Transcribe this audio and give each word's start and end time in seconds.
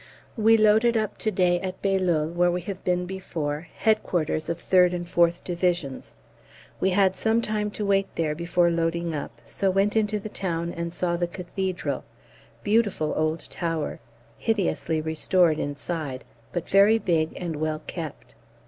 We 0.35 0.57
loaded 0.57 0.97
up 0.97 1.19
to 1.19 1.29
day 1.29 1.59
at 1.61 1.79
Bailleul, 1.83 2.31
where 2.33 2.49
we 2.49 2.61
have 2.61 2.83
been 2.83 3.05
before 3.05 3.67
headquarters 3.75 4.49
of 4.49 4.57
3rd 4.57 4.93
and 4.95 5.05
4th 5.05 5.43
Divisions. 5.43 6.15
We 6.79 6.89
had 6.89 7.15
some 7.15 7.39
time 7.39 7.69
to 7.69 7.85
wait 7.85 8.07
there 8.15 8.33
before 8.33 8.71
loading 8.71 9.13
up, 9.13 9.41
so 9.45 9.69
went 9.69 9.95
into 9.95 10.19
the 10.19 10.27
town 10.27 10.71
and 10.73 10.91
saw 10.91 11.17
the 11.17 11.27
Cathedral 11.27 12.03
beautiful 12.63 13.13
old 13.15 13.47
tower, 13.51 13.99
hideously 14.39 15.01
restored 15.01 15.59
inside, 15.59 16.25
but 16.51 16.67
very 16.67 16.97
big 16.97 17.33
and 17.37 17.57
well 17.57 17.83
kept. 17.85 18.33